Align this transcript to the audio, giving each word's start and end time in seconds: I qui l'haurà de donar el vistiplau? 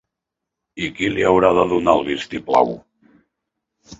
I 0.85 0.89
qui 0.99 1.09
l'haurà 1.17 1.51
de 1.59 1.67
donar 1.75 1.95
el 1.99 2.03
vistiplau? 2.09 2.75